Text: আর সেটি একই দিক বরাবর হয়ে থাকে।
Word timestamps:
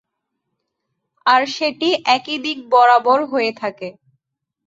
আর 1.25 1.41
সেটি 1.55 1.89
একই 2.15 2.37
দিক 2.37 2.57
বরাবর 2.71 3.19
হয়ে 3.25 3.51
থাকে। 3.53 3.89